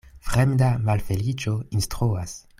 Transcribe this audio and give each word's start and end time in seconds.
Fremda 0.29 0.69
malfeliĉo 0.87 1.55
instruas. 1.81 2.39